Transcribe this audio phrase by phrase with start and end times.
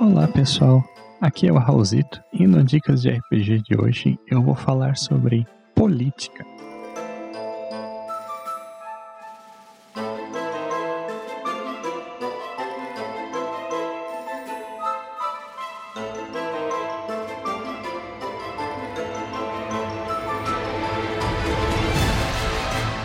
[0.00, 0.82] Olá pessoal,
[1.20, 5.46] aqui é o Raulzito e no Dicas de RPG de hoje eu vou falar sobre
[5.74, 6.44] política.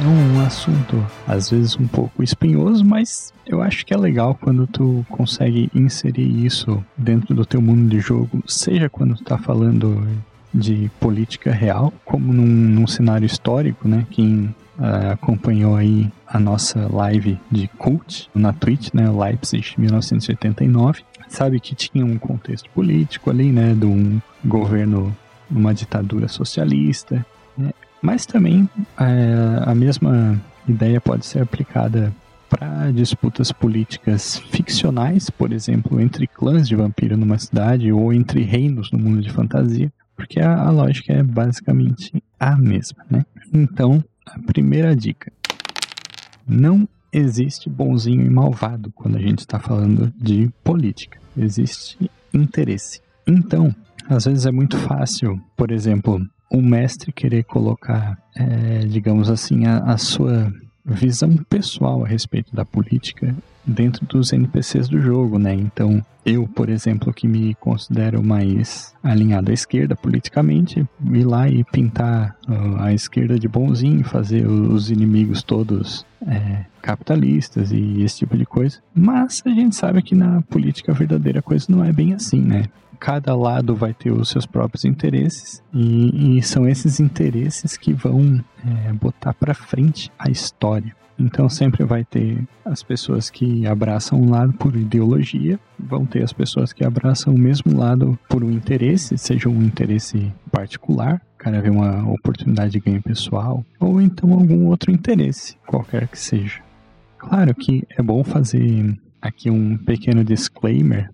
[0.00, 4.66] É um assunto às vezes um pouco espinhoso, mas eu acho que é legal quando
[4.66, 10.08] tu consegue inserir isso dentro do teu mundo de jogo, seja quando tu tá falando
[10.54, 14.06] de política real, como num, num cenário histórico, né?
[14.10, 19.10] Quem uh, acompanhou aí a nossa live de cult na Twitch, né?
[19.10, 23.74] Leipzig 1989, sabe que tinha um contexto político ali, né?
[23.74, 25.14] De um governo
[25.50, 27.24] numa ditadura socialista,
[27.56, 27.70] né?
[28.02, 32.12] Mas também é, a mesma ideia pode ser aplicada
[32.48, 38.90] para disputas políticas ficcionais, por exemplo, entre clãs de vampiro numa cidade ou entre reinos
[38.90, 43.24] no mundo de fantasia, porque a, a lógica é basicamente a mesma, né?
[43.52, 45.32] Então, a primeira dica:
[46.46, 51.18] não existe bonzinho e malvado quando a gente está falando de política.
[51.36, 53.00] Existe interesse.
[53.26, 53.74] Então,
[54.08, 56.20] às vezes é muito fácil, por exemplo,
[56.50, 60.52] o mestre querer colocar, é, digamos assim, a, a, sua
[60.84, 63.34] visão pessoal a respeito da política
[63.64, 65.54] dentro dos NPCs do jogo, né?
[65.54, 71.62] Então, eu, por exemplo, que me considero mais alinhado à esquerda politicamente, ir lá e
[71.64, 72.36] pintar
[72.78, 78.78] a esquerda de bonzinho, fazer os inimigos todos é, capitalistas e esse tipo de coisa.
[78.94, 82.64] Mas a gente sabe que na política verdadeira a coisa não é bem assim, né?
[83.00, 88.44] Cada lado vai ter os seus próprios interesses e, e são esses interesses que vão
[88.64, 90.94] é, botar para frente a história.
[91.18, 96.32] Então sempre vai ter as pessoas que abraçam um lado por ideologia, vão ter as
[96.32, 101.60] pessoas que abraçam o mesmo lado por um interesse, seja um interesse particular, o cara
[101.60, 106.60] vê uma oportunidade de ganho pessoal, ou então algum outro interesse, qualquer que seja.
[107.18, 111.10] Claro que é bom fazer aqui um pequeno disclaimer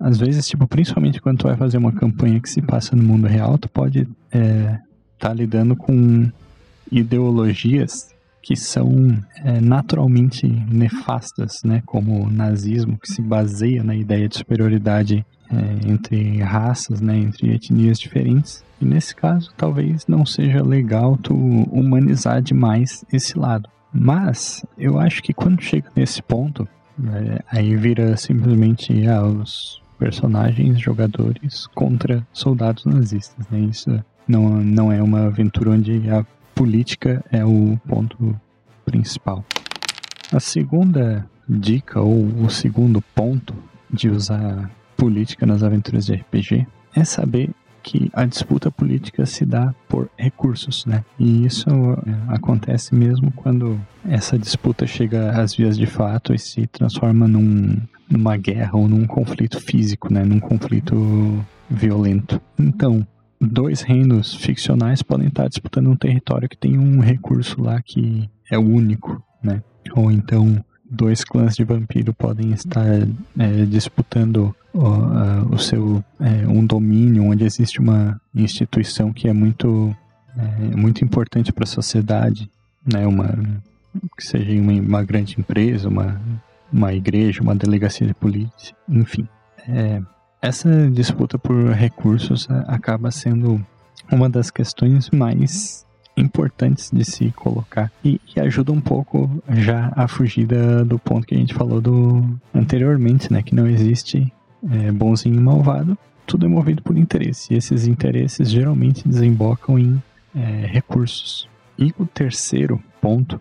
[0.00, 3.26] às vezes, tipo, principalmente quando tu vai fazer uma campanha que se passa no mundo
[3.26, 4.78] real, tu pode estar é,
[5.18, 6.30] tá lidando com
[6.90, 8.08] ideologias
[8.42, 11.82] que são é, naturalmente nefastas, né?
[11.84, 17.18] Como o nazismo, que se baseia na ideia de superioridade é, entre raças, né?
[17.18, 18.64] Entre etnias diferentes.
[18.80, 23.68] E nesse caso, talvez não seja legal tu humanizar demais esse lado.
[23.92, 26.68] Mas eu acho que quando chega nesse ponto,
[27.04, 33.46] é, aí vira simplesmente ah, os personagens, jogadores contra soldados nazistas.
[33.48, 33.60] Né?
[33.60, 38.38] Isso não, não é uma aventura onde a política é o ponto
[38.84, 39.44] principal.
[40.32, 43.54] A segunda dica, ou o segundo ponto
[43.90, 47.50] de usar política nas aventuras de RPG, é saber
[47.82, 51.04] que a disputa política se dá por recursos, né?
[51.18, 56.66] E isso é, acontece mesmo quando essa disputa chega às vias de fato e se
[56.66, 57.80] transforma num,
[58.10, 60.24] numa guerra ou num conflito físico, né?
[60.24, 62.40] Num conflito violento.
[62.58, 63.06] Então,
[63.40, 68.58] dois reinos ficcionais podem estar disputando um território que tem um recurso lá que é
[68.58, 69.62] único, né?
[69.94, 72.86] Ou então dois clãs de vampiro podem estar
[73.38, 79.94] é, disputando uh, o seu é, um domínio onde existe uma instituição que é muito
[80.36, 82.50] é, muito importante para a sociedade,
[82.90, 83.06] né?
[83.06, 83.38] Uma
[84.16, 86.20] que seja uma, uma, grande empresa, uma
[86.72, 89.26] uma igreja, uma delegacia de polícia, enfim.
[89.66, 90.00] É,
[90.40, 93.64] essa disputa por recursos é, acaba sendo
[94.10, 95.86] uma das questões mais
[96.16, 101.26] importantes de se colocar e, e, ajuda um pouco já a fugir da, do ponto
[101.26, 104.32] que a gente falou do anteriormente, né, que não existe
[104.70, 107.52] é, bonzinho e malvado, tudo é movido por interesse.
[107.52, 110.02] E esses interesses geralmente desembocam em
[110.34, 111.48] é, recursos.
[111.78, 113.40] E o terceiro ponto,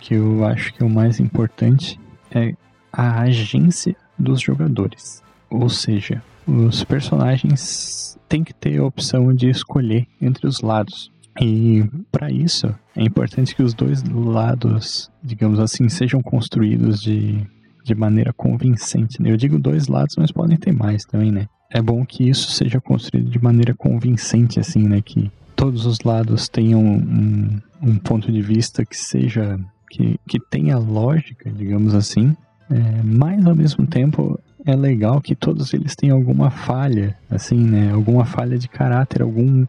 [0.00, 1.98] que eu acho que é o mais importante,
[2.34, 2.54] é
[2.92, 5.22] a agência dos jogadores.
[5.50, 11.12] Ou seja, os personagens têm que ter a opção de escolher entre os lados.
[11.40, 17.44] E para isso é importante que os dois lados, digamos assim, sejam construídos de
[17.84, 19.22] de maneira convincente.
[19.22, 19.30] Né?
[19.30, 21.46] Eu digo dois lados, mas podem ter mais também, né?
[21.70, 25.02] É bom que isso seja construído de maneira convincente, assim, né?
[25.02, 29.58] Que todos os lados tenham um, um ponto de vista que seja
[29.94, 32.36] que, que tenha lógica, digamos assim,
[32.68, 37.92] é, mas ao mesmo tempo é legal que todos eles têm alguma falha, assim, né?
[37.92, 39.64] Alguma falha de caráter, algum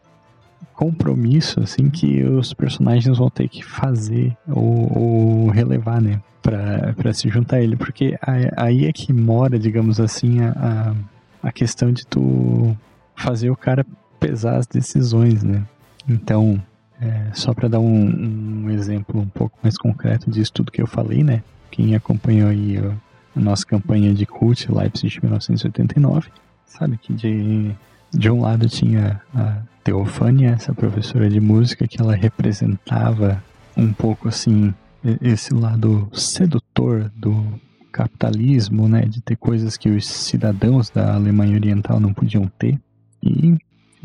[0.73, 6.19] compromisso, assim, que os personagens vão ter que fazer ou, ou relevar, né?
[6.41, 7.75] Pra se juntar a ele.
[7.75, 8.17] Porque
[8.55, 10.95] aí é que mora, digamos assim, a,
[11.43, 12.75] a questão de tu
[13.15, 13.85] fazer o cara
[14.19, 15.63] pesar as decisões, né?
[16.07, 16.61] Então,
[17.01, 20.87] é, só para dar um, um, exemplo um pouco mais concreto disso tudo que eu
[20.87, 21.43] falei, né?
[21.69, 26.29] Quem acompanhou aí a, nossa campanha de cult Leipzig de 1989,
[26.65, 27.75] sabe que de,
[28.13, 33.43] de um lado tinha a Teofânia, essa professora de música, que ela representava
[33.75, 34.73] um pouco assim
[35.21, 37.59] esse lado sedutor do
[37.91, 42.79] capitalismo, né, de ter coisas que os cidadãos da Alemanha Oriental não podiam ter.
[43.23, 43.55] E,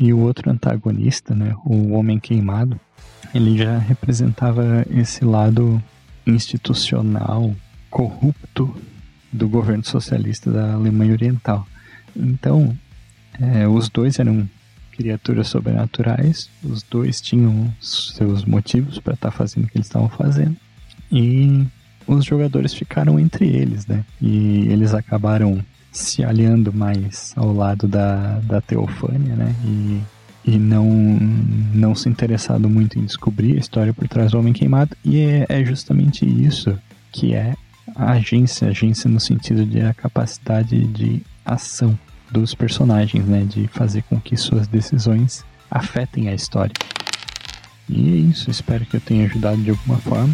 [0.01, 2.79] e o outro antagonista, né, o Homem Queimado,
[3.35, 5.81] ele já representava esse lado
[6.25, 7.55] institucional,
[7.87, 8.75] corrupto
[9.31, 11.67] do governo socialista da Alemanha Oriental.
[12.15, 12.75] Então,
[13.39, 14.49] é, os dois eram
[14.91, 20.09] criaturas sobrenaturais, os dois tinham seus motivos para estar tá fazendo o que eles estavam
[20.09, 20.57] fazendo,
[21.11, 21.63] e
[22.07, 24.03] os jogadores ficaram entre eles, né?
[24.19, 29.53] E eles acabaram se aliando mais ao lado da, da Teofânia, né?
[29.65, 30.01] E,
[30.45, 30.85] e não,
[31.73, 34.95] não se interessado muito em descobrir a história por trás do Homem Queimado.
[35.03, 36.77] E é, é justamente isso
[37.11, 37.55] que é
[37.95, 41.97] a agência, agência no sentido de a capacidade de ação
[42.31, 43.43] dos personagens, né?
[43.43, 46.73] De fazer com que suas decisões afetem a história.
[47.89, 50.33] E é isso, espero que eu tenha ajudado de alguma forma.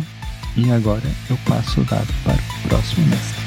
[0.56, 3.47] E agora eu passo o dado para o próximo mestre.